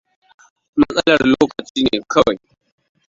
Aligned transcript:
Matsalar 0.79 1.19
lokaci 1.31 1.79
ne 1.83 1.97
kawai. 2.11 2.37